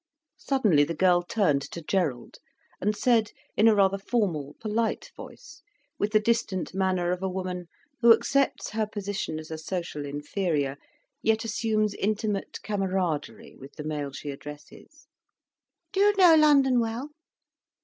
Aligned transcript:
Suddenly 0.39 0.83
the 0.85 0.95
girl 0.95 1.21
turned 1.21 1.61
to 1.61 1.79
Gerald, 1.79 2.37
and 2.81 2.97
said, 2.97 3.29
in 3.55 3.67
a 3.67 3.75
rather 3.75 3.99
formal, 3.99 4.55
polite 4.59 5.11
voice, 5.15 5.61
with 5.99 6.11
the 6.11 6.19
distant 6.19 6.73
manner 6.73 7.11
of 7.11 7.21
a 7.21 7.29
woman 7.29 7.67
who 7.99 8.11
accepts 8.11 8.71
her 8.71 8.87
position 8.87 9.37
as 9.37 9.51
a 9.51 9.59
social 9.59 10.03
inferior, 10.03 10.77
yet 11.21 11.45
assumes 11.45 11.93
intimate 11.93 12.59
camaraderie 12.63 13.53
with 13.55 13.73
the 13.75 13.83
male 13.83 14.11
she 14.11 14.31
addresses: 14.31 15.05
"Do 15.93 15.99
you 15.99 16.15
know 16.17 16.33
London 16.33 16.79
well?" 16.79 17.11